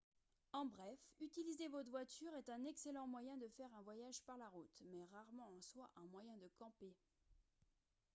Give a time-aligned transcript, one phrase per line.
[0.53, 4.49] en bref utiliser votre voiture est un excellent moyen de faire un voyage par la
[4.49, 6.95] route mais rarement en soi un moyen de «camper»